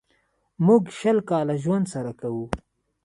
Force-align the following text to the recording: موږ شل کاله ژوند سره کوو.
موږ 0.65 0.83
شل 0.99 1.17
کاله 1.29 1.55
ژوند 1.63 1.85
سره 1.93 2.11
کوو. 2.19 2.45